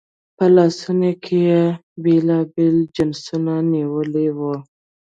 په 0.37 0.45
لاسونو 0.55 1.11
کې 1.23 1.37
یې 1.49 1.63
بېلابېل 2.03 2.77
جنسونه 2.95 3.53
نیولي 3.71 4.27
وو. 4.37 4.55